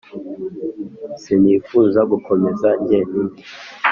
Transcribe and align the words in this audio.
sinifuza 1.21 1.99
gukomeza 2.11 2.69
njyenyine, 2.81 3.37